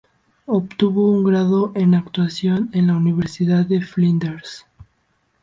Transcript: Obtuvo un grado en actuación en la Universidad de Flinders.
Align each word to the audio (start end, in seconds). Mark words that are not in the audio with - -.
Obtuvo 0.47 1.11
un 1.11 1.23
grado 1.23 1.73
en 1.75 1.93
actuación 1.93 2.71
en 2.73 2.87
la 2.87 2.95
Universidad 2.95 3.67
de 3.67 3.83
Flinders. 3.83 4.65